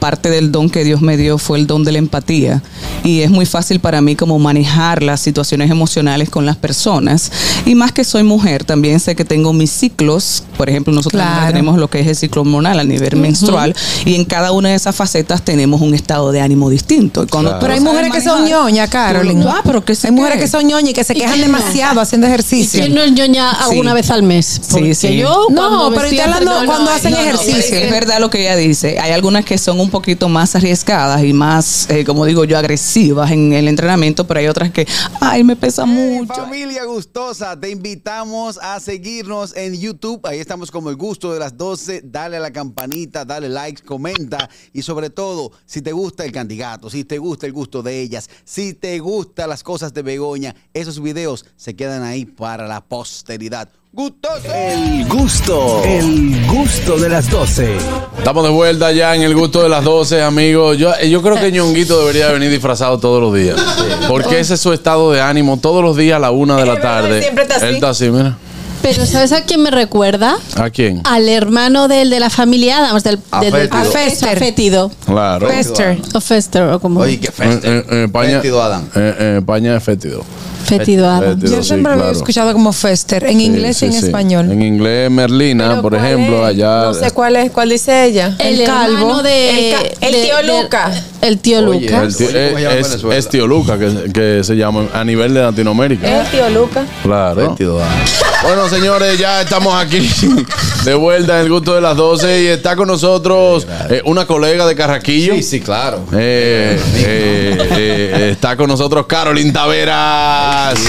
[0.00, 2.62] parte del don que Dios me dio fue el don de la empatía
[3.04, 7.30] y es muy fácil para mí como manejar las situaciones emocionales con las personas
[7.66, 11.46] y más que soy mujer también sé que tengo mis ciclos por ejemplo nosotros Claro.
[11.48, 13.74] tenemos lo que es el ciclo hormonal a nivel menstrual
[14.06, 17.52] y en cada una de esas facetas tenemos un estado de ánimo distinto Y cuando
[17.52, 19.42] tú Pero hay mujeres que son manejar, ñoñas, Carolyn.
[19.46, 20.44] ah pero que sé Hay mujeres qué.
[20.44, 21.46] que son ñoñas y que se quejan no?
[21.46, 22.80] demasiado haciendo ¿Y ejercicio.
[22.80, 23.94] quién no es ñoña alguna Sí.
[23.96, 24.60] vez al mes?
[24.70, 25.16] Porque sí.
[25.18, 27.76] yo No, pero estoy hablando cuando hacen ejercicio.
[27.76, 28.98] Es verdad lo que ella dice.
[28.98, 33.30] Hay algunas que son un poquito más arriesgadas y más, eh, como digo yo, agresivas
[33.30, 34.86] en el entrenamiento, pero hay otras que,
[35.20, 36.34] ay, me pesa mucho.
[36.34, 40.20] Familia gustosa, te invitamos a seguirnos en YouTube.
[40.24, 42.02] Ahí estamos como el gusto de las 12.
[42.04, 44.48] Dale a la campanita, dale like, comenta.
[44.72, 48.30] Y sobre todo, si te gusta el candidato, si te gusta el gusto de ellas,
[48.44, 53.68] si te gustan las cosas de Begoña, esos videos se quedan ahí para la posteridad.
[53.92, 54.46] ¡Gustoso!
[54.54, 57.76] El gusto, el gusto de las 12.
[58.18, 60.78] Estamos de vuelta ya en el gusto de las 12, amigos.
[60.78, 63.58] Yo, yo creo que Ñonguito debería venir disfrazado todos los días.
[64.06, 65.58] Porque ese es su estado de ánimo.
[65.58, 67.16] Todos los días a la una de la tarde.
[67.18, 67.66] él siempre está así.
[67.66, 68.38] Él está así, mira.
[68.80, 70.36] Pero ¿sabes a quién me recuerda?
[70.56, 71.02] ¿A quién?
[71.04, 74.38] Al hermano del de la familia Adams, del, del, del- A Fester.
[74.38, 74.90] Fétido.
[75.04, 75.48] Claro.
[75.48, 75.98] Fester.
[76.14, 77.66] O Fester, o como Oye, qué En, feste.
[77.68, 78.88] en- en España, Fétido Adam.
[78.94, 80.22] en- en España es fétido.
[80.64, 81.34] Fétido Adams.
[81.40, 83.94] Fétido, Yo sí, siempre lo he escuchado como Fester, en Sí, inglés sí, y en
[83.94, 84.06] sí.
[84.06, 84.50] español.
[84.50, 86.50] En inglés, Merlina, Pero por ¿cuál ejemplo, es?
[86.54, 86.82] allá.
[86.84, 88.34] No sé cuál es, cuál dice ella.
[88.38, 89.22] El, El calvo.
[89.22, 90.90] de, El ca- el de- tío de- Luca.
[91.22, 92.02] el tío Oye, Luca.
[92.02, 95.34] El tío- Oye, ¿cómo se llama es, tío Luca, que, que se llama a nivel
[95.34, 96.22] de Latinoamérica.
[96.22, 96.84] Es tío Luca.
[97.02, 97.50] Claro.
[97.50, 97.98] Fétido Adam.
[98.42, 100.10] Bueno, señores, ya estamos aquí
[100.84, 104.66] de vuelta en el gusto de las 12 y está con nosotros eh, una colega
[104.66, 105.34] de Carraquillo.
[105.34, 106.06] Sí, sí, claro.
[106.12, 110.80] Eh, eh, está con nosotros Carolyn Taveras.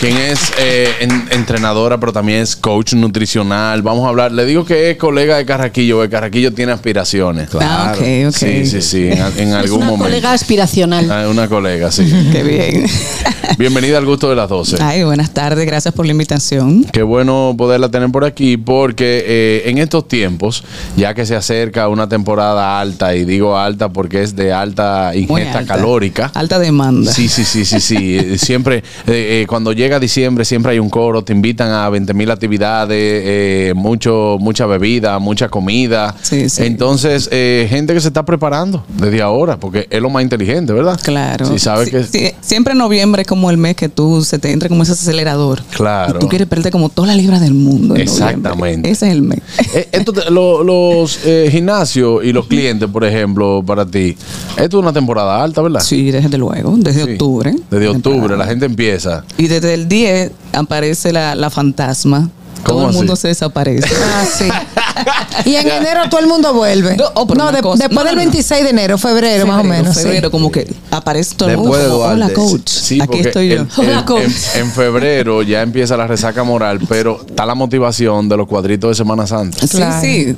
[0.00, 3.82] Quien es eh, en- entrenadora, pero también es coach nutricional.
[3.82, 4.32] Vamos a hablar.
[4.32, 7.50] Le digo que es colega de Carraquillo, porque Carraquillo tiene aspiraciones.
[7.60, 8.34] Ah, ok, ok.
[8.34, 9.08] Sí, sí, sí.
[9.08, 10.04] En, en Es algún una momento.
[10.06, 11.10] colega aspiracional.
[11.10, 12.10] Ah, una colega, sí.
[12.32, 12.86] Qué bien.
[13.58, 14.78] Bienvenida al gusto de las 12.
[14.80, 16.84] Ay, buenas tardes, gracias por la invitación.
[16.84, 20.64] Qué bueno poderla tener por aquí porque eh, en estos tiempos,
[20.96, 25.58] ya que se acerca una temporada alta, y digo alta porque es de alta ingesta
[25.58, 25.74] alta.
[25.74, 26.30] calórica.
[26.34, 27.12] Alta demanda.
[27.12, 28.38] Sí, sí, sí, sí, sí.
[28.38, 32.30] Siempre, eh, eh, cuando llega diciembre, siempre hay un coro, te invitan a 20 mil
[32.30, 36.14] actividades, eh, mucho, mucha bebida, mucha comida.
[36.22, 36.62] Sí, sí.
[36.64, 40.98] Entonces, eh, gente que se está preparando desde ahora, porque es lo más inteligente, ¿verdad?
[41.02, 41.46] Claro.
[41.46, 42.04] Sí, sabes Sí, que...
[42.04, 45.62] sí, siempre noviembre es como el mes que tú se te entra como ese acelerador.
[45.70, 46.16] Claro.
[46.16, 47.96] Y tú quieres perder como todas las libras del mundo.
[47.96, 48.04] en noviembre.
[48.04, 48.90] Exactamente.
[48.90, 49.40] Ese es el mes.
[49.74, 49.88] Eh,
[50.30, 54.16] lo- los eh, gimnasios y los clientes, por ejemplo, para ti,
[54.56, 55.80] esto es una temporada alta, ¿verdad?
[55.80, 57.54] Sí, desde luego, desde octubre.
[57.70, 58.44] Desde octubre, Temporada.
[58.44, 59.24] la gente empieza.
[59.38, 62.28] Y desde el 10 aparece la, la fantasma.
[62.64, 62.96] ¿Cómo Todo el así?
[62.98, 63.88] mundo se desaparece.
[64.04, 64.48] Ah, sí.
[65.46, 66.94] Y en enero todo el mundo vuelve.
[66.96, 68.16] No, oh, no, de- después no, del no, no.
[68.16, 69.96] 26 de enero, febrero, más o Febrero, menos.
[69.96, 70.02] sí.
[70.02, 71.72] Febrero, como que aparece todo el mundo.
[71.76, 72.68] Después como, Hola, coach.
[72.68, 73.54] Sí, Aquí estoy yo.
[73.62, 74.22] el- Hola, el- coach.
[74.54, 78.90] en, en febrero ya empieza la resaca moral, pero está la motivación de los cuadritos
[78.90, 79.58] de Semana Santa.
[79.66, 80.00] Sí, Claro.
[80.02, 80.24] sí.
[80.24, 80.36] Sí,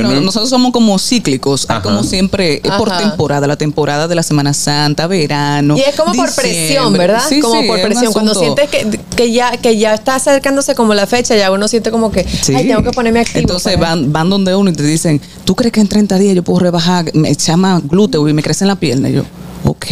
[0.00, 1.82] No- no- nosotros somos como cíclicos, hay Ajá.
[1.82, 2.98] como siempre, es por Ajá.
[3.00, 5.76] temporada, la temporada de la Semana Santa, verano.
[5.76, 6.92] Y es como por presión.
[6.92, 7.22] ¿verdad?
[7.28, 8.12] Sí, como sí, por presión.
[8.12, 11.90] Cuando sientes que, que ya que ya está acercándose como la fecha, ya uno siente
[11.90, 12.54] como que, Sí.
[12.54, 13.40] ay, tengo que ponerme activo.
[13.40, 16.34] Entonces para- van, van donde uno y te dicen, ¿tú crees que en 30 días
[16.34, 19.08] yo puedo rebajar, me echa más glúteo y me crece en la pierna?
[19.08, 19.22] Y yo,
[19.64, 19.86] ok,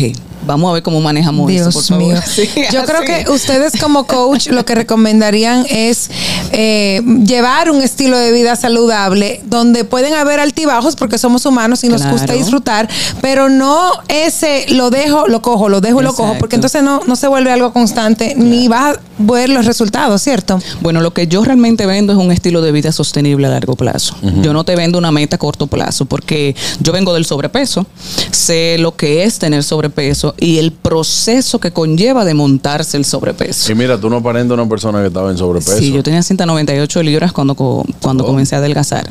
[0.48, 2.04] vamos a ver cómo manejamos eso, por Dios favor.
[2.04, 2.20] mío.
[2.26, 2.92] Sí, Yo así.
[2.92, 6.10] creo que ustedes como coach lo que recomendarían es
[6.52, 11.88] eh, llevar un estilo de vida saludable donde pueden haber altibajos porque somos humanos y
[11.88, 12.16] nos Claro.
[12.16, 12.88] gusta disfrutar,
[13.20, 16.40] pero no ese lo dejo, lo cojo, lo dejo, lo cojo, Exacto.
[16.40, 20.60] porque entonces no, no se vuelve algo constante ni vas a ver los resultados, ¿cierto?
[20.80, 24.14] Bueno, lo que yo realmente vendo es un estilo de vida sostenible a largo plazo.
[24.42, 27.86] Yo no te vendo una meta a corto plazo porque yo vengo del sobrepeso,
[28.30, 33.70] sé lo que es tener sobrepeso y el proceso que conlleva de montarse el sobrepeso.
[33.70, 35.78] Y mira, tú no aparentas una persona que estaba en sobrepeso.
[35.78, 38.26] Sí, yo tenía 198 libras cuando, cuando Oh.
[38.28, 39.08] comencé a adelgazar.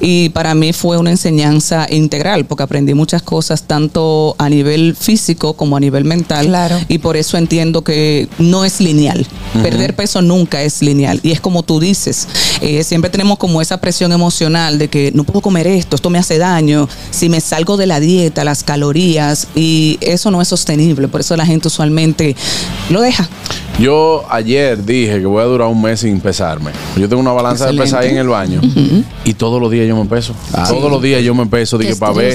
[0.00, 5.54] Y para mí fue una enseñanza integral porque aprendí muchas cosas tanto a nivel físico
[5.54, 6.46] como a nivel mental.
[6.46, 6.78] Claro.
[6.88, 9.26] Y por eso entiendo que no es lineal.
[9.62, 11.20] Perder peso nunca es lineal.
[11.22, 12.28] Y es como tú dices,
[12.60, 16.18] eh, siempre tenemos como esa presión emocional de que no puedo comer esto, esto me
[16.18, 21.08] hace daño, si me salgo de la dieta, las calorías, y eso no es sostenible.
[21.08, 22.34] Por eso la gente usualmente
[22.90, 23.28] lo deja.
[23.78, 26.72] Yo ayer dije que voy a durar un mes sin pesarme.
[26.96, 28.60] Yo tengo una balanza de pesar ahí en el baño
[29.24, 30.34] y todos los días yo me peso.
[30.68, 32.32] todos los días yo me peso dije, para ver.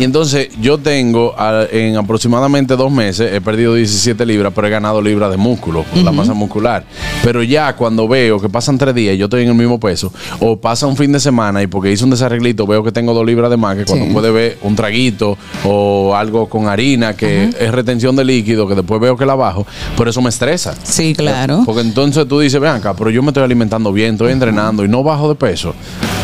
[0.00, 4.70] Y entonces yo tengo a- en aproximadamente dos meses, he perdido 17 libras, pero he
[4.70, 6.84] ganado libras de músculo, por la masa muscular.
[7.24, 10.12] Pero ya cuando veo que pasan tres días y yo estoy en el mismo peso,
[10.38, 13.26] o pasa un fin de semana y porque hice un desarreglito veo que tengo dos
[13.26, 14.12] libras de más, que cuando Sí.
[14.12, 19.00] puede ver un traguito o algo con harina, que es retención de líquido, que después
[19.00, 19.66] veo que la bajo,
[19.98, 20.74] pero eso me estresa.
[20.84, 21.62] Sí, claro.
[21.64, 24.88] Porque entonces tú dices, ven acá, pero yo me estoy alimentando bien, estoy entrenando y
[24.88, 25.74] no bajo de peso.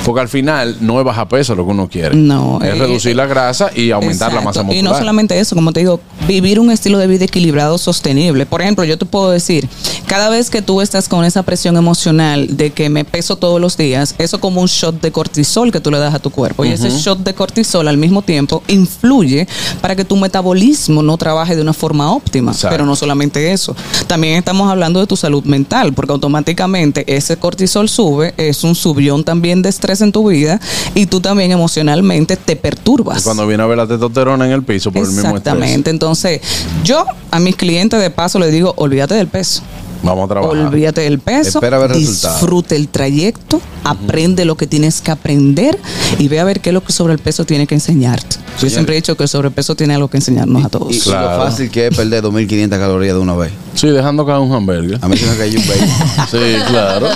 [0.04, 2.16] Porque al final no es bajar peso lo que uno quiere.
[2.16, 4.78] No, Es eh, reducir la grasa y aumentar la masa muscular.
[4.78, 8.46] Y no solamente eso, como te digo, vivir un estilo de vida equilibrado, sostenible.
[8.46, 9.68] Por ejemplo, yo te puedo decir,
[10.06, 13.76] cada vez que tú estás con esa presión emocional de que me peso todos los
[13.76, 16.64] días, eso como un shot de cortisol que tú le das a tu cuerpo.
[16.64, 19.46] Y ese shot de cortisol al mismo tiempo influye
[19.80, 22.52] para que tu metabolismo no trabaje de una forma óptima.
[22.52, 22.74] Exacto.
[22.74, 23.76] Pero no solamente eso.
[24.06, 29.24] También estamos hablando de tu salud mental, porque automáticamente ese cortisol sube, es un subión
[29.24, 30.60] también de estrés en tu vida
[30.94, 33.20] y tú también emocionalmente te perturbas.
[33.20, 35.38] Y cuando viene a ver la testosterona en el piso por el mismo estrés.
[35.38, 35.90] Exactamente.
[35.90, 36.40] Entonces,
[36.84, 39.62] yo a mis clientes de paso les digo, olvídate del peso.
[40.02, 40.56] Vamos a trabajar.
[40.66, 41.58] Olvídate del peso.
[41.58, 42.40] Espera ver resultados.
[42.40, 45.78] Disfruta el trayecto, aprende lo que tienes que aprender
[46.18, 48.36] y ve a ver qué es lo que sobre el peso tiene que enseñarte.
[48.54, 48.72] Yo Señor.
[48.72, 50.92] siempre he dicho que el sobrepeso tiene algo que enseñarnos a todos.
[50.92, 51.38] Y, y Claro.
[51.38, 53.52] lo fácil que es perder 2.500 calorías de una vez.
[53.74, 54.98] Sí, dejando caer un hamburger.
[55.00, 55.80] A mí se me cayó un baby.
[56.30, 56.38] Sí,
[56.68, 57.06] claro.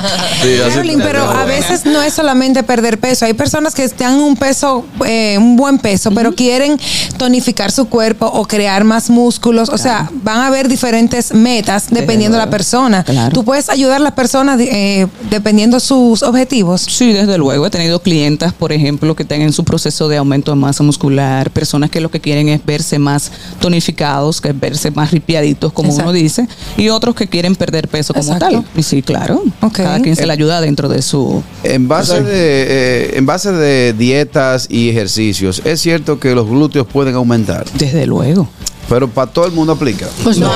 [0.43, 3.25] Sí, Carolyn, pero a veces no es solamente perder peso.
[3.27, 6.79] Hay personas que están un peso, eh, un buen peso, pero quieren
[7.19, 9.69] tonificar su cuerpo o crear más músculos.
[9.69, 12.74] O sea, van a haber diferentes metas dependiendo de la persona.
[13.05, 13.33] Claro.
[13.33, 16.81] Tú puedes ayudar a las personas eh, dependiendo sus objetivos.
[16.81, 17.67] Sí, desde luego.
[17.67, 21.51] He tenido clientas, por ejemplo, que están en su proceso de aumento de masa muscular,
[21.51, 23.31] personas que lo que quieren es verse más
[23.61, 26.11] tonificados, que es verse más ripiaditos, como Exacto.
[26.11, 28.63] uno dice, y otros que quieren perder peso como Exacto.
[28.63, 28.65] tal.
[28.77, 29.43] Y sí, claro.
[29.73, 31.43] Cada quien se le ayuda dentro de su...
[31.63, 36.87] En base, de, eh, en base de dietas y ejercicios, es cierto que los glúteos
[36.87, 38.49] pueden aumentar, Desde luego.
[38.89, 40.07] Pero para todo el mundo aplica.
[40.23, 40.51] Pues no,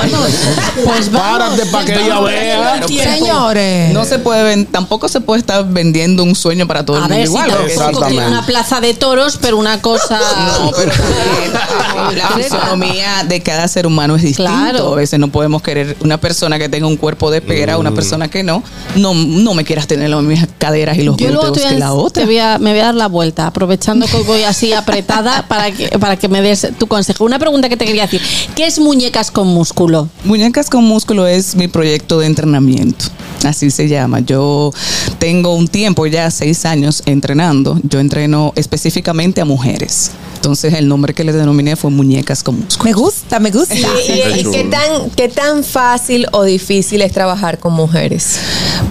[0.85, 1.39] Pues vamos.
[1.55, 2.81] Párate pa' que ella vea.
[2.87, 3.93] Señores.
[3.93, 7.03] No se puede ven- tampoco se puede estar vendiendo un sueño para todo A el
[7.03, 8.27] mundo ver, si igual.
[8.27, 10.19] una plaza de toros, pero una cosa.
[10.59, 10.91] No, pero
[12.15, 14.51] la fisonomía de cada ser humano es distinto.
[14.51, 14.93] Claro.
[14.93, 18.27] A veces no podemos querer una persona que tenga un cuerpo de pera, una persona
[18.29, 18.63] que no.
[18.95, 21.91] No, no me quieras tener las mismas caderas y los glúteos te que la te
[21.93, 22.25] otra.
[22.25, 25.71] voy a- me voy a dar la vuelta, aprovechando que hoy voy así apretada para
[25.71, 27.23] que, para que me des tu consejo.
[27.25, 30.09] Una pregunta que te quería decir: ¿qué es muñecas con músculo?
[30.23, 33.05] Muñecas con músculo es mi proyecto de entrenamiento.
[33.43, 34.19] Así se llama.
[34.19, 34.73] Yo
[35.17, 37.79] tengo un tiempo, ya seis años entrenando.
[37.83, 40.11] Yo entreno específicamente a mujeres.
[40.35, 42.85] Entonces el nombre que le denominé fue Muñecas con músculo.
[42.85, 43.75] Me gusta, me gusta.
[43.75, 48.37] Y, qué tan, qué tan fácil o difícil es trabajar con mujeres.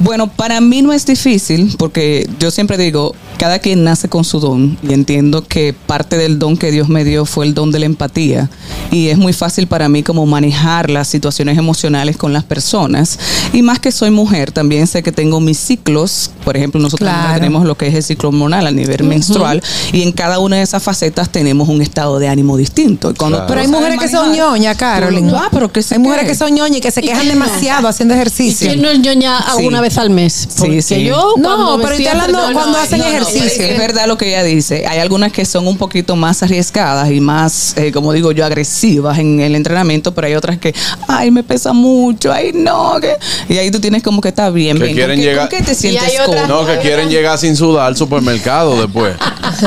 [0.00, 4.40] Bueno, para mí no es difícil porque yo siempre digo, cada quien nace con su
[4.40, 7.78] don y entiendo que parte del don que Dios me dio fue el don de
[7.78, 8.50] la empatía
[8.90, 13.18] y es muy fácil para mí como manejar las situaciones emocionales con las personas
[13.52, 17.34] y más que soy mujer también sé que tengo mis ciclos, por ejemplo nosotros Claro.
[17.34, 19.62] tenemos lo que es el ciclo hormonal a nivel menstrual
[19.92, 23.10] y en cada una de esas facetas tenemos un estado de ánimo distinto.
[23.10, 23.48] Y cuando Claro.
[23.48, 25.30] Pero hay mujeres que son manejar, ñoñas, Carolyn.
[25.34, 27.86] Ah, pero que sí Hay mujeres que- que son ñoñas y que se quejan demasiado
[27.86, 28.68] haciendo ¿Y ejercicio.
[28.68, 29.82] quién no es ñoña alguna Sí.
[29.82, 30.48] vez al mes?
[30.58, 31.04] Porque sí.
[31.04, 33.27] yo No, pero estoy hablando cuando hacen ejercicio.
[33.34, 34.86] Es verdad lo que ella dice.
[34.86, 39.18] Hay algunas que son un poquito más arriesgadas y más, eh, como digo yo, agresivas
[39.18, 40.74] en el entrenamiento, pero hay otras que,
[41.06, 42.94] ay, me pesa mucho, ay, no.
[43.00, 43.16] que-".
[43.52, 44.76] Y ahí tú tienes como que está bien.
[44.78, 44.96] Que bien.
[44.96, 46.46] quieren ¿Con, qué, llegar- con qué te sientes cómodo?
[46.46, 49.14] No, que quieren llegar sin sudar al supermercado después.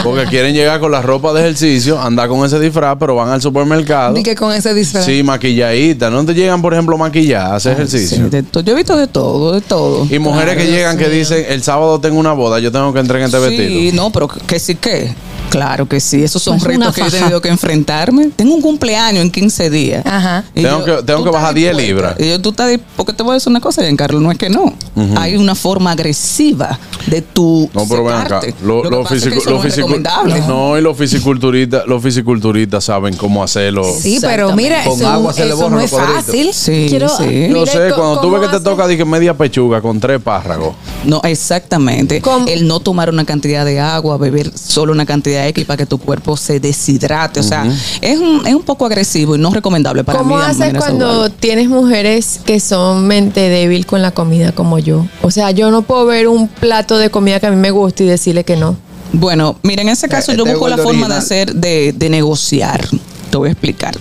[0.04, 3.42] Porque quieren llegar con la ropa de ejercicio, andar con ese disfraz, pero van al
[3.42, 4.18] supermercado.
[4.18, 5.06] Y que con ese disfraz.
[5.06, 6.10] Sí, maquilladita.
[6.10, 8.30] ¿No te llegan, por ejemplo, maquilladas a hacer Sí, ejercicio?
[8.64, 10.08] yo he visto de todo, de todo.
[10.10, 11.12] Y mujeres que llegan que sí.
[11.12, 14.04] dicen, el sábado tengo una boda, yo tengo que entrar en este Sí, vestido.
[14.04, 15.14] no, pero que sí que.
[15.52, 18.30] Claro que sí, esos son Es una retos que yo he tenido que enfrentarme.
[18.36, 20.04] Tengo un cumpleaños en 15 días.
[20.06, 20.44] Ajá.
[20.56, 21.88] Y Tengo que- tengo ¿tú que estás bajar 10 dispuesta?
[21.88, 22.16] libras.
[22.20, 24.50] Y yo, tú estás porque te voy a decir una cosa, Giancarlo, no es que
[24.50, 24.74] no.
[25.18, 28.42] Hay una forma agresiva de tu No, pero ven acá.
[28.64, 33.84] Lo- Lo es que los no no, y los fisiculturistas, los fisiculturistas saben cómo hacerlo.
[33.84, 36.54] Sí, pero mira, Con eso, agua se le eso borran no los es fácil.
[36.54, 37.24] Sí, Quiero- sí.
[37.72, 38.66] Sé, cuando tú ¿cómo ves que te hace?
[38.66, 40.76] toca dije media pechuga con tres párragos.
[41.06, 42.22] No, exactamente.
[42.22, 42.48] ¿Cómo?
[42.48, 45.98] El no tomar una cantidad de agua, beber solo una cantidad X para que tu
[45.98, 47.40] cuerpo se deshidrate.
[47.40, 47.66] O sea,
[48.02, 50.42] es, un, es un poco agresivo y no recomendable para ¿Cómo mí.
[50.42, 51.36] de haces cuando saludable.
[51.40, 55.06] tienes mujeres que son mente débil con la comida como yo?
[55.22, 58.04] O sea, yo no puedo ver un plato de comida que a mí me gusta
[58.04, 58.76] y decirle que no.
[59.14, 62.88] Bueno, mira, en ese caso Eh, yo busco la forma de hacer, de, de negociar.
[63.30, 63.98] Te voy a explicar.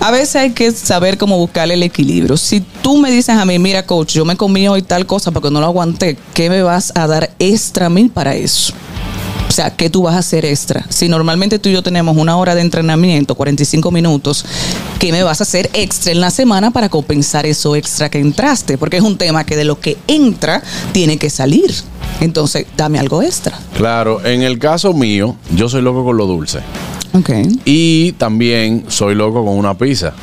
[0.00, 2.36] A veces hay que saber cómo buscar el equilibrio.
[2.36, 5.50] Si tú me dices a mí, mira, coach, yo me comí hoy tal cosa porque
[5.50, 8.72] no lo aguanté, ¿qué me vas a dar extra a mí para eso?
[9.52, 10.82] O sea, ¿qué tú vas a hacer extra?
[10.88, 14.46] Si normalmente tú y yo tenemos una hora de entrenamiento, 45 minutos,
[14.98, 18.78] ¿qué me vas a hacer extra en la semana para compensar eso extra que entraste?
[18.78, 21.70] Porque es un tema que de lo que entra tiene que salir.
[22.22, 23.58] Entonces, dame algo extra.
[23.76, 26.60] Claro, en el caso mío, yo soy loco con lo dulce.
[27.12, 27.28] Ok.
[27.66, 30.14] Y también soy loco con una pizza.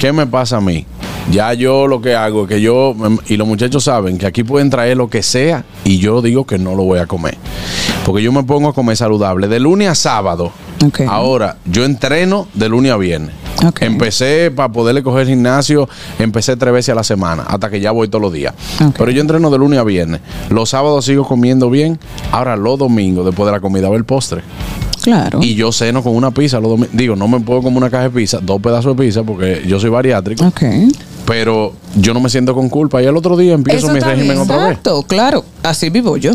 [0.00, 0.84] ¿Qué me pasa a mí?
[1.30, 2.94] Ya yo lo que hago es que yo,
[3.28, 6.58] y los muchachos saben que aquí pueden traer lo que sea y yo digo que
[6.58, 7.36] no lo voy a comer.
[8.06, 10.52] Porque yo me pongo a comer saludable de lunes a sábado.
[11.08, 13.34] Ahora, yo entreno de lunes a viernes.
[13.80, 15.88] Empecé para poderle coger el gimnasio,
[16.20, 18.54] empecé tres veces a la semana, hasta que ya voy todos los días.
[18.96, 20.20] Pero yo entreno de lunes a viernes.
[20.50, 21.98] Los sábados sigo comiendo bien.
[22.30, 24.42] Ahora los domingos, después de la comida, va el postre.
[25.02, 25.40] Claro.
[25.42, 26.96] Y yo ceno con una pizza los domingos.
[26.96, 29.80] Digo, no me puedo comer una caja de pizza, dos pedazos de pizza, porque yo
[29.80, 30.46] soy bariátrico.
[30.46, 30.62] Ok.
[31.26, 33.02] Pero yo no me siento con culpa.
[33.02, 34.66] Y el otro día empiezo Eso mi régimen otra vez.
[34.68, 35.44] Exacto, claro.
[35.64, 36.32] Así vivo yo.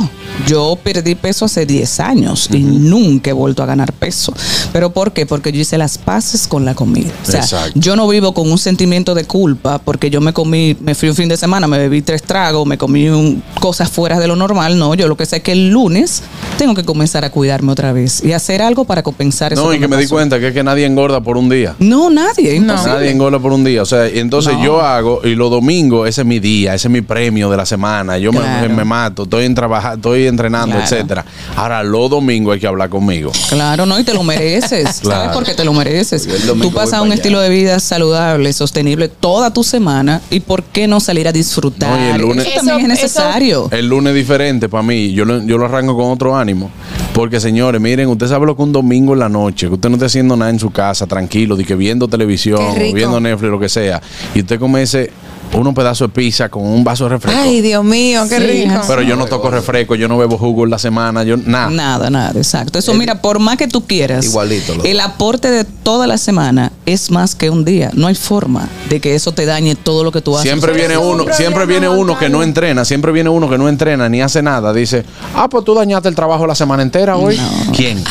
[0.47, 4.33] Yo perdí peso hace 10 años y nunca he vuelto a ganar peso.
[4.73, 5.25] ¿Pero por qué?
[5.25, 7.11] Porque yo hice las paces con la comida.
[7.27, 7.71] O sea, Exacto.
[7.75, 11.15] yo no vivo con un sentimiento de culpa porque yo me comí, me fui un
[11.15, 14.77] fin de semana, me bebí tres tragos, me comí un- cosas fuera de lo normal.
[14.77, 16.23] No, yo lo que sé es que el lunes
[16.57, 19.63] tengo que comenzar a cuidarme otra vez y hacer algo para compensar eso.
[19.63, 21.75] No, y que me di cuenta que es que nadie engorda por un día.
[21.79, 22.55] No, nadie.
[22.55, 22.93] imposible.
[22.93, 23.81] Nadie engorda por un día.
[23.81, 26.91] O sea, y entonces yo hago, y los domingos, ese es mi día, ese es
[26.91, 28.17] mi premio de la semana.
[28.17, 28.69] Yo me- Claro.
[28.69, 30.83] me, me mato, estoy en trabajar, estoy entrenando, Claro.
[30.83, 31.25] etcétera.
[31.55, 33.31] Ahora, los domingos hay que hablar conmigo.
[33.49, 34.99] Claro, no, y te lo mereces.
[35.01, 35.21] Claro.
[35.21, 36.27] ¿Sabes por qué te lo mereces?
[36.61, 40.21] Tú pasas un estilo de vida saludable, sostenible toda tu semana.
[40.29, 41.91] ¿Y por qué no salir a disfrutar?
[41.99, 43.67] No, y el lunes- Eso también Eso- es necesario.
[43.71, 45.11] El lunes es diferente para mí.
[45.13, 46.69] Yo lo, yo lo arranco con otro ánimo.
[47.13, 49.95] Porque, señores, miren, usted sabe lo que un domingo en la noche, que usted no
[49.95, 52.61] esté haciendo nada en su casa, tranquilo, de que viendo televisión,
[52.93, 54.01] viendo Netflix, lo que sea,
[54.33, 55.11] y usted come ese,
[55.53, 57.41] unos pedazos de pizza con un vaso de refresco.
[57.41, 58.81] Ay, Dios mío, qué Sí, rico.
[58.87, 61.69] Pero yo no toco refresco, yo no bebo jugo en la semana, yo nada.
[61.69, 62.79] Nada, nada, exacto.
[62.79, 66.71] Eso, mira, por más que tú quieras, Igualito, lo- el aporte de toda la semana
[66.85, 67.91] es más que un día.
[67.93, 70.49] No hay forma de que eso te dañe todo lo que tú haces.
[70.49, 74.07] Siempre viene uno, siempre viene uno que no entrena, siempre viene uno que no entrena
[74.09, 74.71] ni hace nada.
[74.73, 75.03] Dice,
[75.35, 77.37] ah, pues tú dañaste el trabajo la semana entera hoy.
[77.75, 78.03] ¿Quién?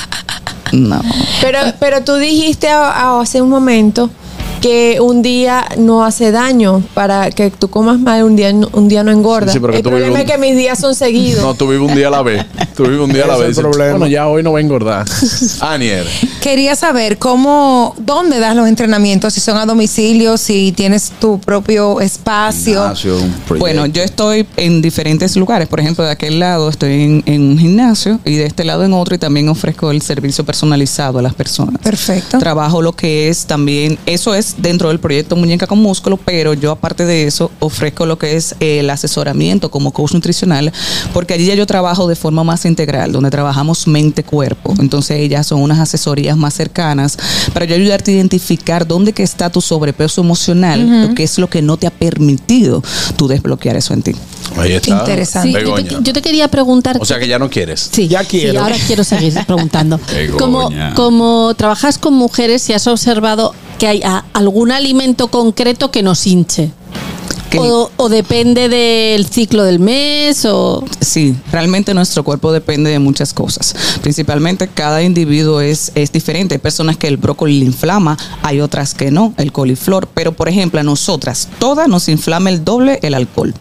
[0.73, 1.01] No.
[1.41, 4.09] Pero, pero tú dijiste hace un momento
[4.61, 8.89] que un día no hace daño para que tú comas mal un día no- un
[8.89, 9.49] día no engorda.
[9.53, 11.43] Sí, sí, pero que el tú problema vives es un- que mis días son seguidos.
[11.43, 12.45] No, tú vives un día a la vez.
[12.77, 13.51] Tú vives un día a la vez.
[13.51, 13.99] es el Dices, problema.
[13.99, 15.07] Bueno, ya hoy no va a engordar.
[15.61, 16.07] Anier.
[16.43, 22.01] Quería saber cómo, dónde das los entrenamientos, si son a domicilio, si tienes tu propio
[22.01, 22.81] espacio.
[22.83, 23.57] Gimnasio, un proyecto.
[23.59, 25.69] Bueno, yo estoy en diferentes lugares.
[25.69, 28.93] Por ejemplo, de aquel lado estoy en, en un gimnasio y de este lado en
[28.93, 31.81] otro y también ofrezco el servicio personalizado a las personas.
[31.83, 32.39] Perfecto.
[32.39, 36.71] Trabajo lo que es también, eso es dentro del proyecto Muñeca con Músculo, pero yo
[36.73, 40.73] aparte de eso ofrezco lo que es el asesoramiento como coach nutricional,
[41.13, 44.75] porque allí ya yo trabajo de forma más integral, donde trabajamos mente-cuerpo.
[44.79, 47.17] Entonces ellas son unas asesorías más cercanas
[47.53, 51.49] para yo ayudarte a identificar dónde que está tu sobrepeso emocional, lo que es lo
[51.49, 52.83] que no te ha permitido
[53.17, 54.13] tú desbloquear eso en ti.
[54.57, 54.99] Ahí está.
[54.99, 55.49] Interesante.
[55.49, 56.01] Sí, yo, te, Begoña.
[56.03, 56.97] yo te quería preguntar.
[57.01, 57.89] O sea que ya no quieres.
[57.93, 58.63] Sí, Ya sí, quiero.
[58.63, 60.01] ahora quiero seguir preguntando.
[60.39, 66.03] Como, como trabajas con mujeres, si has observado que hay a- algún alimento concreto que
[66.05, 66.71] nos hinche.
[67.99, 73.75] O depende del ciclo del mes o Sí, realmente nuestro cuerpo depende de muchas cosas.
[74.03, 76.55] Principalmente cada individuo es, es diferente.
[76.55, 80.07] Hay personas que el brócoli le inflama, hay otras que no, el coliflor.
[80.15, 83.53] Pero por ejemplo, a nosotras, todas nos inflama el doble el alcohol.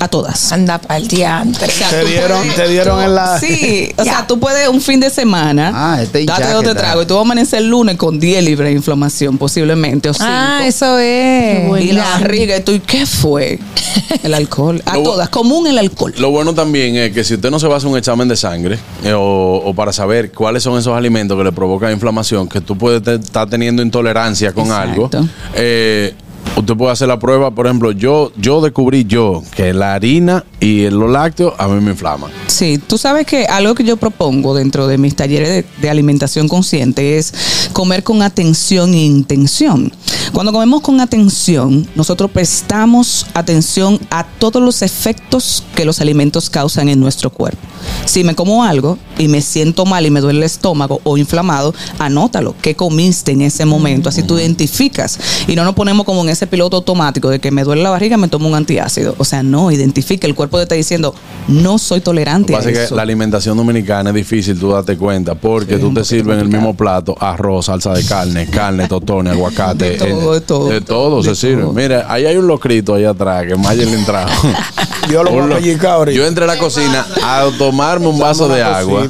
[0.00, 0.50] A todas.
[0.52, 1.66] Anda pa'l diantre.
[1.68, 3.38] O sea, Te tú dieron, puedes- te dieron en la.
[3.38, 7.02] Sí, o sea, tú puedes un fin de semana, Ah, este date dos te trago
[7.02, 10.56] y tú vas a amanecer el lunes con 10 libras de inflamación, posiblemente, o Ah,
[10.60, 10.68] cinco.
[10.68, 11.68] eso es.
[11.68, 11.84] bueno.
[11.84, 13.58] Y la barriga, y tú, ¿y qué fue?
[14.22, 14.82] El alcohol.
[14.86, 16.14] A Lo- todas, común el alcohol.
[16.18, 18.36] Lo bueno también es que si usted no se va a hacer un examen de
[18.36, 22.60] sangre eh, o, o para saber cuáles son esos alimentos que le provocan inflamación, que
[22.60, 24.90] tú puedes te- estar teniendo intolerancia con Exacto.
[24.92, 25.10] algo,
[25.54, 26.14] eh,
[26.56, 27.50] usted puede hacer la prueba.
[27.50, 31.92] Por ejemplo, yo, yo descubrí yo que la harina y los lácteos a mí me
[31.92, 32.30] inflaman.
[32.46, 36.48] Sí, tú sabes que algo que yo propongo dentro de mis talleres de, de alimentación
[36.48, 37.32] consciente es
[37.72, 39.92] comer con atención e intención.
[40.32, 46.88] Cuando comemos con atención, nosotros prestamos atención a todos los efectos que los alimentos causan
[46.88, 47.60] en nuestro cuerpo.
[48.04, 51.74] Si me como algo y me siento mal y me duele el estómago o inflamado,
[51.98, 56.28] anótalo, qué comiste en ese momento, así tú identificas y no nos ponemos como en
[56.28, 59.14] ese piloto automático de que me duele la barriga, me tomo un antiácido.
[59.18, 61.14] O sea, no, identifica, el cuerpo te está diciendo,
[61.48, 62.94] no soy Lo tolerante que a pasa es que eso.
[62.94, 66.74] la alimentación dominicana es difícil tú date cuenta porque tú te sirves en el mismo
[66.74, 70.30] plato arroz, salsa de carne, carne, totones, aguacate, De todo.
[70.30, 70.68] todo, de todo.
[70.68, 71.66] De todo se sirve.
[71.72, 74.30] Mira, ahí hay un locrito ahí atrás que Mayer le entraba.
[75.10, 76.16] Yo lo voy a ahorita.
[76.16, 79.08] Yo entré a la cocina a tomarme un vaso de agua.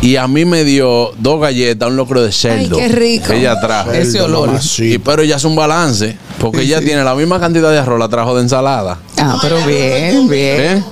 [0.00, 2.76] Y a mí me dio dos galletas, un locro de cerdo.
[2.76, 3.26] qué rico.
[3.28, 3.92] Que ella trajo.
[3.92, 4.46] Ese olor.
[4.48, 4.94] Mamacita.
[4.94, 6.16] Y, pero ella hace un balance.
[6.38, 8.98] Porque ella tiene la misma cantidad de arroz, la trajo de ensalada.
[9.18, 10.60] Ah, pero bien, bien.
[10.60, 10.84] ¿Eh?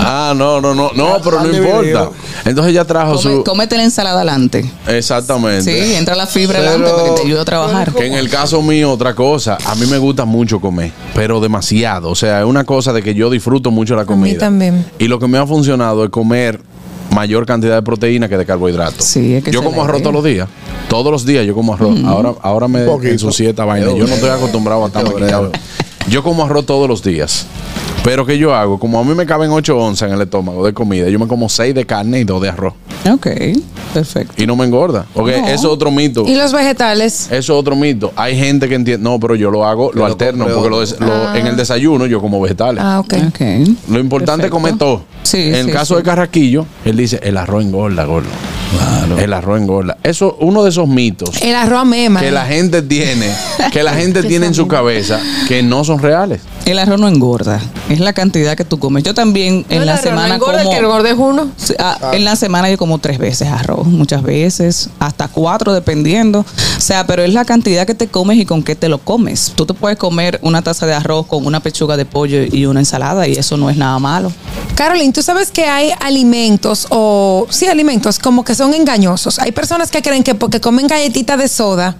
[0.00, 2.10] Ah, no, no, no, no, pero no importa.
[2.44, 3.44] Entonces ella trajo Come- su.
[3.44, 4.64] cómete la ensalada adelante.
[4.88, 5.62] Exactamente.
[5.62, 7.92] Sí, entra la fibra Pero- adelante para que te ayude a trabajar.
[7.92, 12.08] Que en el caso mío, otra cosa, a mí me gusta mucho comer, pero demasiado.
[12.10, 14.38] O sea, es una cosa de que yo disfruto mucho la comida.
[14.38, 14.84] también.
[14.98, 16.60] Y lo que me ha funcionado es comer
[17.10, 19.04] mayor cantidad de proteína que de carbohidratos.
[19.04, 20.48] Sí, es que yo como arroz todos los días.
[20.88, 21.98] Todos los días yo como arroz.
[22.04, 23.86] Ahora, ahora me ensucié esta vaina.
[23.88, 25.50] Yo no estoy acostumbrado a estar maquillado.
[26.08, 27.46] Yo como arroz todos los días.
[28.02, 28.78] Pero ¿qué yo hago?
[28.80, 31.48] Como a mí me caben 8 onzas en el estómago de comida, yo me como
[31.50, 32.72] 6 de carne y 2 de arroz.
[33.10, 33.26] Ok,
[33.92, 34.42] perfecto.
[34.42, 35.04] Y no me engorda.
[35.12, 35.46] Porque No.
[35.48, 36.24] eso es otro mito.
[36.26, 37.26] ¿Y los vegetales?
[37.26, 38.10] Eso es otro mito.
[38.16, 40.98] Hay gente que entiende, no, pero yo lo hago, lo lo alterno, porque lo des-
[40.98, 42.82] lo- en el desayuno yo como vegetales.
[42.84, 43.14] Ah, ok.
[43.28, 43.40] Ok.
[43.90, 45.02] Lo importante es comer todo.
[45.22, 45.98] Sí, en el sí, caso sí.
[45.98, 48.28] de Carraquillo, él dice, el arroz engorda, gordo.
[49.18, 49.98] El arroz engorda.
[50.02, 52.20] Eso, uno de esos mitos El arroz mema.
[52.20, 53.28] que la gente tiene,
[53.72, 56.40] que la gente tiene en su cabeza, que no son reales.
[56.66, 59.02] El arroz no engorda, es la cantidad que tú comes.
[59.02, 61.48] Yo también en la arroz no semana engorda, como El que engorda es uno.
[61.78, 66.40] Ah, En la semana yo como tres veces arroz, muchas veces, hasta cuatro dependiendo.
[66.40, 69.52] O sea, pero es la cantidad que te comes y con qué te lo comes.
[69.56, 72.80] Tú te puedes comer una taza de arroz con una pechuga de pollo y una
[72.80, 74.32] ensalada y eso no es nada malo.
[74.76, 79.38] Caroline, tú sabes que hay alimentos o sí alimentos como que son engañosos.
[79.38, 81.96] Hay personas que creen que porque comen galletita de soda,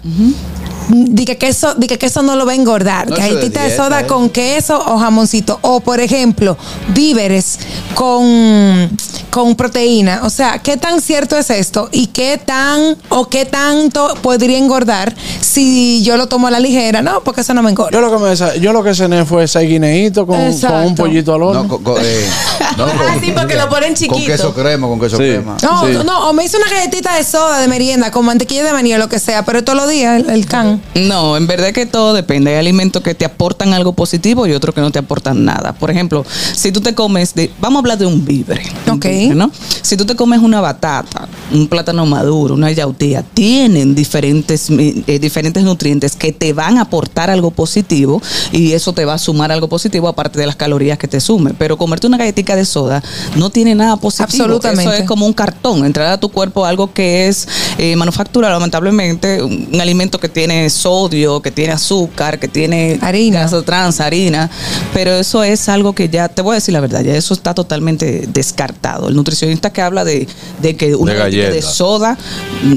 [0.89, 3.09] di que queso, di que queso no lo va a engordar.
[3.09, 4.07] No, eso de galletita de, dieta, soda ¿eh?
[4.07, 5.59] con queso o jamoncito.
[5.61, 6.57] O por ejemplo,
[6.89, 7.59] víveres
[7.95, 8.89] con,
[9.29, 10.21] con proteína.
[10.23, 11.89] O sea, ¿qué tan cierto es esto?
[11.91, 17.01] ¿Y qué tan o qué tanto podría engordar si yo lo tomo a la ligera?
[17.01, 17.91] No, porque eso no me engorda.
[17.91, 21.33] Yo lo que, me yo lo que cené fue seis guineitos con, con un pollito
[21.33, 21.63] al horno.
[21.63, 22.29] No, eh,
[22.77, 24.25] no, con- Ah, sí, porque lo ponen Con chiquito.
[24.31, 25.23] queso crema, con queso Sí.
[25.23, 25.57] crema.
[25.61, 25.97] No, Sí.
[26.05, 28.97] no, o me hice una galletita de soda de merienda con mantequilla de maní o
[28.97, 30.80] lo que sea, pero todos los días el, el can.
[30.95, 32.51] No, en verdad que todo depende.
[32.51, 35.73] Hay alimentos que te aportan algo positivo y otros que no te aportan nada.
[35.73, 38.45] Por ejemplo, si tú te comes, de, vamos a hablar de un un
[38.89, 39.05] Ok.
[39.35, 39.51] ¿no?
[39.81, 45.63] Si tú te comes una batata, un plátano maduro, una yautía, tienen diferentes, eh, diferentes
[45.63, 49.67] nutrientes que te van a aportar algo positivo y eso te va a sumar algo
[49.67, 51.53] positivo aparte de las calorías que te sume.
[51.57, 53.01] Pero comerte una galletita de soda
[53.35, 54.43] no tiene nada positivo.
[54.43, 54.83] Absolutamente.
[54.83, 59.41] Eso es como un cartón, entrar a tu cuerpo algo que es eh, manufacturado, lamentablemente,
[59.41, 63.47] un alimento que tiene sodio, que tiene azúcar, que tiene Harina.
[63.65, 64.49] trans, harina,
[64.93, 67.53] pero eso es algo que ya, te voy a decir la verdad, ya eso está
[67.53, 69.07] totalmente descartado.
[69.09, 70.27] El nutricionista que habla de,
[70.61, 72.17] de que una De de soda,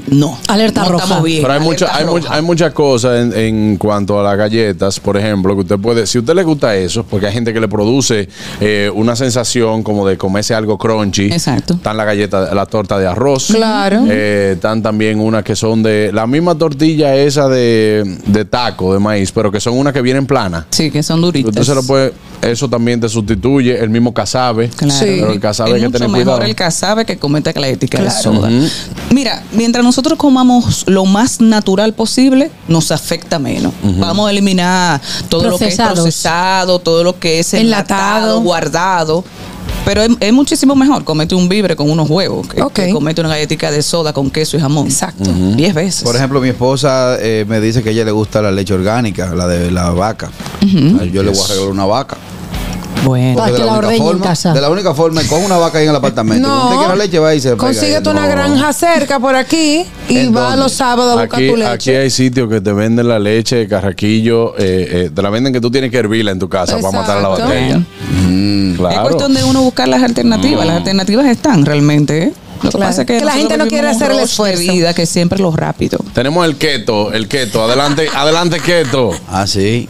[0.08, 0.38] no.
[0.48, 1.20] Alerta no roja.
[1.22, 1.42] bien.
[1.42, 2.34] Pero hay, mucha- hay, roja.
[2.34, 6.18] hay muchas cosas en, en cuanto a las galletas, por ejemplo, que usted puede, si
[6.18, 8.28] a usted le gusta eso, porque hay gente que le produce
[8.60, 11.26] eh, una sensación como de comerse algo crunchy.
[11.32, 11.74] Exacto.
[11.74, 13.46] Están la galleta, la torta de arroz.
[13.48, 14.04] Claro.
[14.08, 17.73] Eh, están también unas que son de la misma tortilla esa de,
[18.26, 20.64] de taco, de maíz, pero que son unas que vienen planas.
[20.70, 21.66] Sí, que son duritas.
[21.68, 24.68] Lo puede, eso también te sustituye, el mismo casabe.
[24.68, 24.92] Claro.
[24.94, 25.16] Sí.
[25.20, 26.42] Pero el casabe es hay que mucho tener mejor cuidado.
[26.42, 28.10] el casabe que comete de Claro.
[28.22, 28.50] soda.
[29.10, 33.72] Mira, mientras nosotros comamos lo más natural posible, nos afecta menos.
[33.82, 38.40] Vamos a eliminar todo lo que es procesado, todo lo que es enlatado, Enlatado.
[38.40, 39.24] guardado.
[39.84, 43.70] Pero es, es muchísimo mejor comete un vibre con unos huevos que, comete una galletica
[43.70, 44.86] de soda con queso y jamón.
[44.86, 45.30] Exacto.
[45.56, 46.02] Diez veces.
[46.04, 49.34] Por ejemplo, mi esposa eh, me dice que a ella le gusta la leche orgánica,
[49.34, 50.30] la de la vaca.
[50.62, 52.16] Yo le voy a regalar una vaca.
[53.04, 53.44] Bueno.
[53.44, 54.52] Que de la en casa.
[54.52, 56.46] De la única forma, con una vaca ahí en el apartamento.
[56.48, 56.54] No.
[56.54, 57.58] Cuando usted quiera leche, va y se pega.
[57.58, 58.28] Consíguete una No.
[58.28, 60.56] granja cerca por aquí y ¿En va dónde?
[60.58, 61.70] los sábados a buscar Aquí, tu leche.
[61.70, 65.52] aquí hay sitios que te venden la leche de carraquillo, eh, eh, te la venden
[65.52, 67.78] que tú tienes que hervirla en tu casa para matar a la bacteria.
[68.26, 70.66] Mm, Es cuestión de uno buscar las alternativas.
[70.66, 72.22] Las alternativas están realmente.
[72.24, 72.32] ¿eh?
[72.62, 72.90] Lo que Claro.
[72.90, 74.72] pasa es que, Que la gente no quiere hacer el rush de esfuerzo.
[74.72, 75.98] vida que siempre lo rápido.
[76.14, 77.62] Tenemos el keto, el keto.
[77.62, 79.10] Adelante, adelante keto.
[79.28, 79.86] Ah, sí.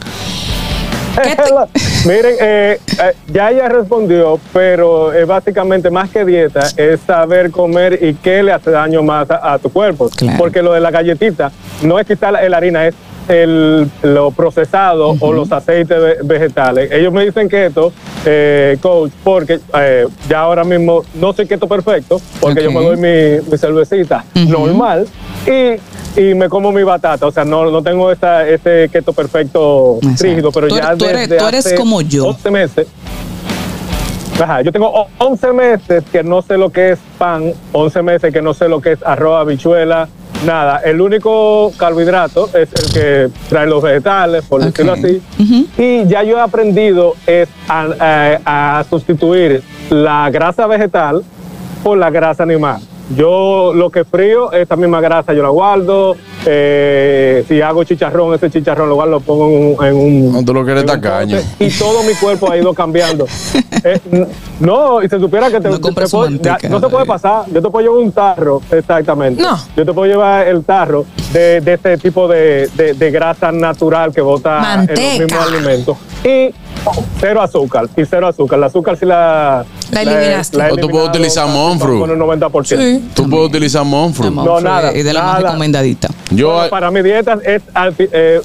[2.05, 7.97] Miren, eh, eh, ya ella respondió, pero es básicamente más que dieta, es saber comer
[8.01, 10.09] y qué le hace daño más a, a tu cuerpo.
[10.15, 10.37] Claro.
[10.37, 11.51] Porque lo de la galletita
[11.81, 12.95] no es quitar la, la harina, es
[13.27, 16.91] el, lo procesado o los aceites ve- vegetales.
[16.91, 17.91] Ellos me dicen keto,
[18.23, 22.97] eh, coach, porque eh, ya ahora mismo no soy keto perfecto, porque yo me doy
[22.97, 25.07] mi, mi cervecita normal
[25.47, 25.79] y,
[26.15, 27.25] y me como mi batata.
[27.27, 30.23] O sea, no, no tengo esa, ese keto perfecto Exacto.
[30.23, 32.27] rígido, pero Tú ya tú eres- desde tú eres hace como yo.
[32.27, 32.87] 11 meses.
[34.41, 38.33] Ajá, yo tengo o- 11 meses que no sé lo que es pan, 11 meses
[38.33, 40.09] que no sé lo que es arroz, habichuela
[40.45, 45.21] nada, el único carbohidrato es el que traen los vegetales, por decirlo así.
[45.77, 47.87] Y ya yo he aprendido es a,
[48.45, 51.23] a- a sustituir la grasa vegetal
[51.81, 52.81] por la grasa animal.
[53.15, 56.15] Yo lo que frío, esa misma grasa yo la guardo.
[56.47, 59.85] eh, si hago chicharrón, ese chicharrón lo guardo, lo pongo en un...
[59.85, 61.37] En un No, tú lo que eres en un tacaño.
[61.59, 63.25] Y todo mi cuerpo ha ido cambiando.
[63.87, 63.99] Eh,
[64.61, 67.43] no, y se supiera que te, No te puedo- manteca, ya, no se puede pasar.
[67.53, 69.43] Yo te puedo llevar un tarro, exactamente.
[69.43, 69.55] No.
[69.77, 74.11] Yo te puedo llevar el tarro de, de este tipo de, de- de grasa natural
[74.11, 75.97] que bota en los mismos alimentos.
[76.23, 76.51] Y
[77.19, 77.87] cero azúcar.
[77.95, 78.57] Y cero azúcar.
[78.59, 79.65] El azúcar sí la...
[79.91, 80.57] La eliminaste.
[80.71, 81.99] O tú puedes utilizar casi Monfruit.
[81.99, 82.65] Con el 90%.
[82.65, 83.09] Sí.
[83.13, 84.29] Tú puedes utilizar Monfruit.
[84.31, 86.09] La No, Monfruit nada, Es de la más recomendadita.
[86.31, 87.61] Yo, Bueno, para mi dieta es...
[88.11, 88.41] eh,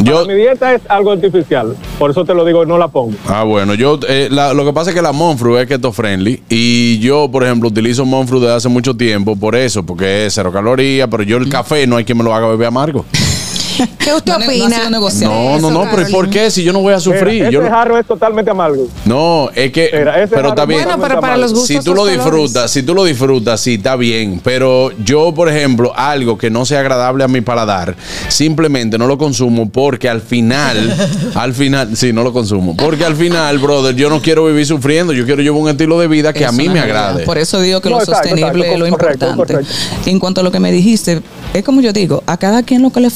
[0.00, 1.74] yo, para mi dieta es algo artificial.
[1.98, 3.14] Por eso te lo digo, no la pongo.
[3.26, 6.42] Ah, bueno, yo eh, la- lo que pasa es que la Monfruit es keto friendly
[6.48, 10.52] y yo, por ejemplo, utilizo Monfruit desde hace mucho tiempo por eso, porque es cero
[10.52, 13.04] calorías, pero yo el café no hay quien me lo haga beber amargo.
[13.98, 14.90] ¿Qué usted No opina?
[14.90, 16.30] No, Eso, no, no, pero ¿y ¿por Carolina?
[16.32, 16.50] qué?
[16.50, 17.34] Si yo no voy a sufrir.
[17.44, 18.88] Mira, yo ese no, jarro es totalmente amargo.
[19.04, 20.82] no, es que, Mira, pero está bien.
[20.84, 21.68] Bueno, pero para los gustos.
[21.68, 22.18] Si tú lo colores.
[22.24, 24.40] disfrutas, si tú lo disfrutas, sí, está bien.
[24.42, 27.96] Pero yo, por ejemplo, algo que no sea agradable a mi paladar,
[28.28, 30.94] simplemente no lo consumo porque al final,
[31.34, 32.76] al final, sí, no lo consumo.
[32.76, 35.12] Porque al final, brother, yo no quiero vivir sufriendo.
[35.12, 37.08] Yo quiero llevar un estilo de vida que a mí me realidad.
[37.08, 37.24] agrade.
[37.24, 39.52] Por eso digo que No, lo exacto, sostenible exacto, es lo correcto, importante.
[39.54, 40.10] correcto.
[40.10, 41.20] En cuanto a lo que me dijiste,
[41.54, 43.10] es como yo digo, a cada quien lo que le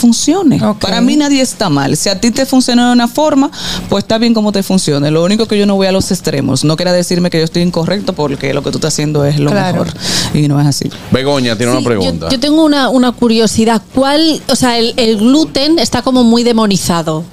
[0.80, 1.96] Para mí nadie está mal.
[1.96, 3.50] Si a ti te funciona de una forma,
[3.88, 5.10] pues está bien como te funcione.
[5.10, 6.64] Lo único que yo no voy a los extremos.
[6.64, 9.50] No quiera decirme que yo estoy incorrecto porque lo que tú estás haciendo es lo
[9.50, 9.84] Claro.
[9.84, 9.98] mejor.
[10.34, 10.90] Y no es así.
[11.10, 12.26] Begoña tiene Sí, una pregunta.
[12.26, 13.82] Yo, yo tengo una, una curiosidad.
[13.94, 17.24] ¿Cuál, o sea, el, el gluten está como muy demonizado?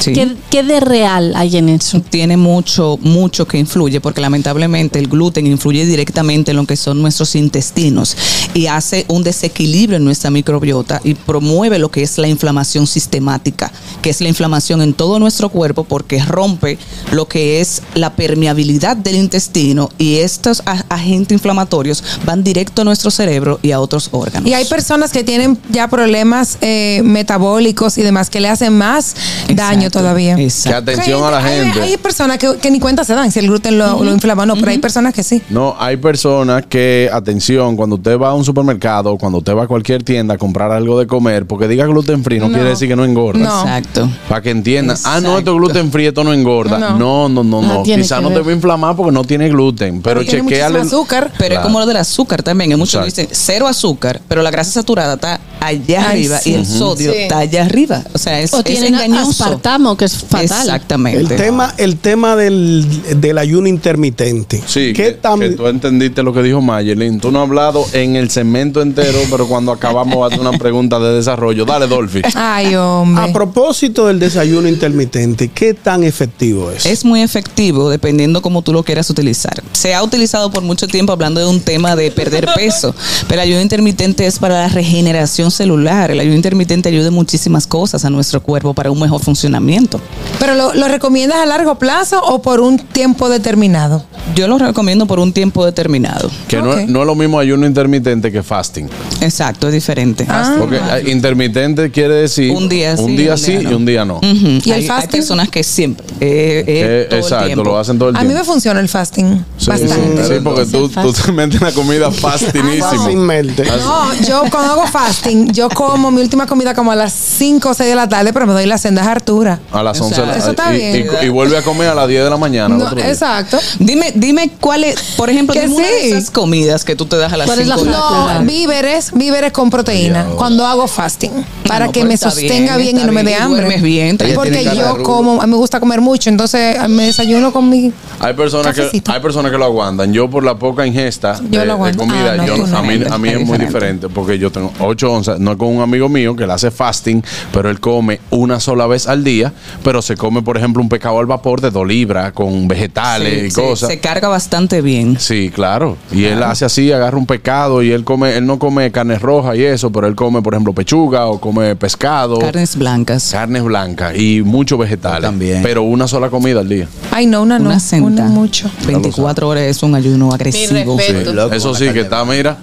[0.00, 0.12] Sí.
[0.12, 2.00] ¿Qué, qué de real hay en eso?
[2.00, 7.00] tiene mucho, mucho que influye, porque lamentablemente el gluten influye directamente en lo que son
[7.02, 8.16] nuestros intestinos
[8.54, 13.72] y hace un desequilibrio en nuestra microbiota y promueve lo que es la inflamación sistemática,
[14.02, 16.78] que es la inflamación en todo nuestro cuerpo porque rompe
[17.12, 23.10] lo que es la permeabilidad del intestino y estos agentes inflamatorios van directo a nuestro
[23.10, 24.48] cerebro y a otros órganos.
[24.48, 29.14] Y hay personas que tienen ya problemas eh, metabólicos y demás que le hacen más
[29.48, 30.36] daño Exacto, todavía.
[30.36, 30.90] Que Exacto.
[30.92, 31.80] atención a la gente.
[31.82, 34.54] Hay, personas que, que ni cuenta se dan si el gluten lo, lo inflama, no,
[34.56, 35.42] pero hay personas que sí.
[35.50, 39.66] No, hay personas que, atención, cuando usted va a un supermercado, cuando usted va a
[39.66, 42.54] cualquier tienda a comprar algo de comer, porque diga gluten free no, No.
[42.54, 43.40] quiere decir que no engorda.
[43.44, 43.60] No.
[43.62, 44.08] Exacto.
[44.28, 46.78] Para que entiendan, ah, no, esto es gluten free, esto no engorda.
[46.78, 46.98] No.
[46.98, 47.82] No, no, no, no.
[47.82, 50.80] Quizá que no te va a inflamar porque no tiene gluten, pero, tiene chequeale.
[50.80, 51.32] azúcar.
[51.38, 51.60] Pero Claro.
[51.60, 52.70] es como lo del azúcar también.
[52.72, 56.50] Hay muchos que dicen cero azúcar, pero la grasa saturada está allá Ay, arriba sí.
[56.50, 57.18] y el sodio Sí.
[57.18, 58.02] está allá arriba.
[58.12, 59.30] O sea, es, O es engañoso.
[59.44, 60.42] aspartamo, que es fatal.
[60.44, 61.20] Exactamente.
[61.34, 62.86] El tema, el tema del,
[63.20, 64.62] del ayuno intermitente.
[64.66, 67.20] Sí, ¿Qué que, tan- que tú entendiste lo que dijo Mayelin.
[67.20, 70.52] Tú no has hablado en el segmento entero, pero cuando acabamos va a hacer una
[70.58, 71.64] pregunta de desarrollo.
[71.64, 72.22] Dale, Dolphy.
[72.34, 73.24] Ay, hombre.
[73.24, 76.86] A propósito del desayuno intermitente, ¿qué tan efectivo es?
[76.86, 79.62] Es muy efectivo dependiendo cómo tú lo quieras utilizar.
[79.72, 82.94] Se ha utilizado por mucho tiempo hablando de un tema de perder peso,
[83.28, 86.10] pero el ayuno intermitente es para la regeneración celular.
[86.10, 90.00] El ayuno intermitente ayuda en muchísimas cosas a nuestro cuerpo para un mejor funcionamiento.
[90.38, 94.04] ¿Pero lo, lo recomiendas a largo plazo o por un tiempo determinado?
[94.34, 96.30] Yo lo recomiendo por un tiempo determinado.
[96.48, 98.88] Que no, no es lo mismo ayuno intermitente que fasting.
[99.20, 100.26] Exacto, es diferente.
[100.58, 103.86] Porque eh, intermitente quiere decir Un día sí, un día un sí día y un
[103.86, 104.18] día no.
[104.22, 105.20] ¿Y el hay, hay fasting?
[105.20, 106.04] personas que siempre.
[106.20, 107.64] eh, eh, Que- todo el exacto, tiempo.
[107.64, 108.44] lo hacen todo el A mí tiempo.
[108.44, 110.24] me funciona el fasting Sí, bastante.
[110.26, 112.84] sí, porque tú, tú te metes en la comida fastinísimo.
[112.90, 113.64] Fácilmente.
[113.64, 117.74] No, yo cuando hago fasting, yo como mi última comida como a las 5 o
[117.74, 119.58] 6 de la tarde, pero me doy las sendas harturas.
[119.72, 121.06] A las 11 de la- Eso está y, bien.
[121.22, 122.74] y- y vuelve a comer a las 10 de la mañana.
[122.76, 123.58] No, exacto.
[123.78, 126.10] Dime, dime cuál es, por ejemplo, Que dime una de sí.
[126.12, 128.34] esas comidas que tú te das a las ¿Cuál es la 5 de la?
[128.40, 131.30] No, víveres, víveres con proteína cuando hago fasting,
[131.66, 133.78] para No, que pero me sostenga bien, bien, y no me dé hambre.
[133.80, 134.18] bien.
[134.34, 138.34] Porque yo como, a mí me gusta comer mucho, entonces me desayuno con mi Hay
[138.34, 140.12] personas, que, hay personas que lo aguantan.
[140.12, 141.98] Yo por la poca ingesta Yo de, lo de aguanto.
[141.98, 142.78] comida, Ah, no, yo- tú no.
[142.78, 144.08] a mí, a mí es, muy diferente.
[144.08, 147.22] porque yo tengo 8 onzas, no es con un amigo mío que le hace fasting,
[147.52, 151.18] pero él come una sola vez al día, pero se come, por ejemplo, un pescado
[151.18, 153.88] al vapor de 2 libras con vegetales Sí, y sí, cosas.
[153.90, 155.18] Se carga bastante bien.
[155.18, 155.96] Sí, claro.
[156.12, 159.56] Y él hace así, agarra un pescado y él come, él no come carne roja
[159.56, 163.30] y eso, pero él come, por ejemplo, pechuga o come pescado, Carnes blancas.
[163.32, 165.22] carnes blancas y muchos vegetales.
[165.22, 165.62] También.
[165.62, 166.88] Pero una sola comida al día.
[167.10, 168.06] Ay, no, una no, una senta.
[168.06, 168.70] una mucho.
[168.86, 170.98] 24 horas es un ayuno agresivo.
[170.98, 171.12] Sí.
[171.32, 172.58] Loco, Eso sí que está, mira.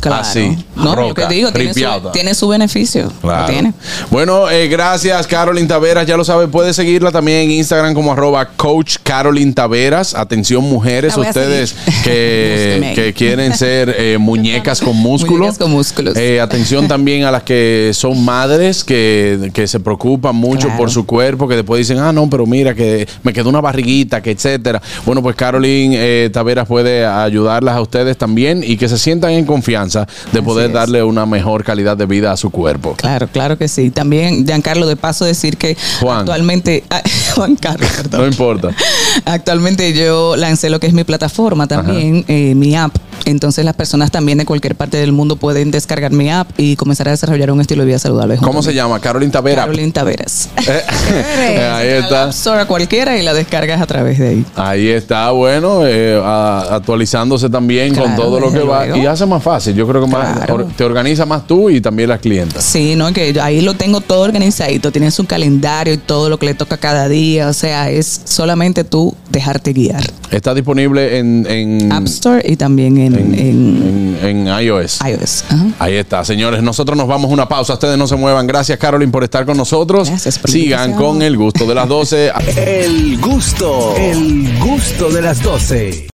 [0.00, 0.22] Claro.
[0.22, 0.56] Así.
[0.76, 2.12] No, lo roca, que digo, tiene su, ripiada.
[2.12, 3.12] tiene su beneficio.
[3.20, 3.46] Claro.
[3.46, 3.72] tiene.
[4.10, 8.46] Bueno, eh, gracias Carolyn Taveras, ya lo sabe, puede seguirla también en Instagram como arroba
[8.56, 10.14] coach Carolyn Taveras.
[10.14, 15.38] Atención mujeres, ustedes que, quieren ser eh, muñecas con músculo.
[15.38, 16.16] Muñecas con músculos.
[16.16, 20.76] Eh, atención también a las que son madres que, que se preocupan mucho Claro.
[20.76, 24.20] por su cuerpo, que después dicen, ah, no, pero mira que me quedó una barriguita,
[24.20, 24.82] que etcétera.
[25.06, 29.44] Bueno, pues Carolyn eh, Taveras puede ayudarlas a ustedes también y que se sientan en
[29.46, 29.87] confianza
[30.32, 30.72] de poder es.
[30.72, 32.94] darle una mejor calidad de vida a su cuerpo.
[32.96, 33.90] Claro, claro que sí.
[33.90, 36.20] También, Giancarlo, de paso decir que Juan.
[36.20, 37.02] actualmente, ah,
[37.34, 38.20] Juan Carlos, perdón.
[38.20, 38.68] No importa.
[39.24, 42.94] Actualmente yo lancé lo que es mi plataforma también, eh, mi app.
[43.24, 47.08] Entonces las personas también de cualquier parte del mundo pueden descargar mi app y comenzar
[47.08, 48.36] a desarrollar un estilo de vida saludable.
[48.36, 49.00] ¿Cómo se llama?
[49.00, 49.62] Carolyn Tavera.
[49.62, 50.48] Carolyn Taveras.
[50.66, 50.82] Eh,
[51.72, 52.28] ahí está.
[52.30, 54.44] Store a cualquiera y la descargas a través de ahí.
[54.56, 58.96] Ahí está, bueno, eh, a- actualizándose también con todo lo que va.
[58.96, 59.74] Y hace más fácil.
[59.74, 60.54] Yo creo que más, Claro.
[60.54, 62.64] or- te organiza más tú y también las clientas.
[62.64, 66.38] Sí, no, que yo ahí lo tengo todo organizadito, tiene su calendario y todo lo
[66.38, 70.02] que le toca cada día, o sea, es solamente tú dejarte guiar.
[70.30, 74.98] Está disponible en, en, App Store y también en, en, en en- en iOS.
[75.06, 75.44] iOS.
[75.48, 75.66] Ajá.
[75.78, 76.62] Ahí está, señores.
[76.62, 77.74] Nosotros nos vamos a una pausa.
[77.74, 78.46] Ustedes no se muevan.
[78.46, 80.08] Gracias, Carolyn, por estar con nosotros.
[80.08, 82.32] Gracias por Sigan con el gusto de las 12.
[82.56, 86.08] El gusto, el gusto de las 12.